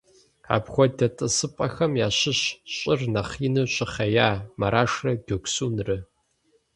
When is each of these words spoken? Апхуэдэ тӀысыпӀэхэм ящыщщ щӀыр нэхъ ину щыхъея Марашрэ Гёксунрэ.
Апхуэдэ 0.55 1.07
тӀысыпӀэхэм 1.17 1.93
ящыщщ 2.07 2.47
щӀыр 2.75 3.01
нэхъ 3.13 3.33
ину 3.47 3.63
щыхъея 3.73 4.29
Марашрэ 4.59 5.11
Гёксунрэ. 5.27 5.97